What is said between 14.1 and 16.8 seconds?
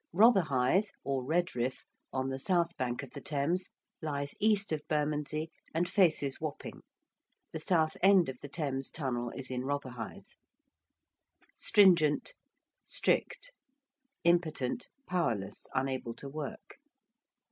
~impotent~: powerless, unable to work.